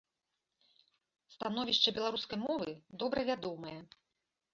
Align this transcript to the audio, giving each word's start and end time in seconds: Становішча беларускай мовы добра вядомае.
Становішча 1.33 1.93
беларускай 1.97 2.39
мовы 2.47 2.69
добра 3.05 3.21
вядомае. 3.29 3.75